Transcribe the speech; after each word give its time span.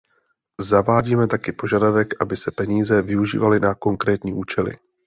Zavádíme 0.61 1.27
také 1.27 1.51
požadavek, 1.51 2.21
aby 2.21 2.37
se 2.37 2.51
peníze 2.51 3.01
využívaly 3.01 3.59
na 3.59 3.75
konkrétní 3.75 4.33
účely. 4.33 4.77